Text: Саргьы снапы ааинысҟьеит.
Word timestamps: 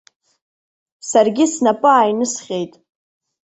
Саргьы 1.09 1.45
снапы 1.53 1.87
ааинысҟьеит. 1.93 2.73